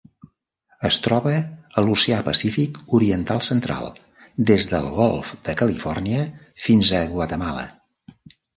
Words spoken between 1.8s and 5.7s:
l'Oceà Pacífic oriental central: des del Golf de